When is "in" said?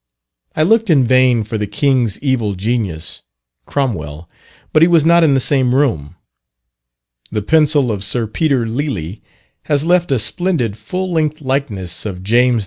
0.89-1.03, 5.23-5.35